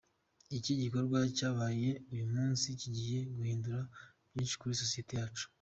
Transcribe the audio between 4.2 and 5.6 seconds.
byinshi kuri sosiyete yacu.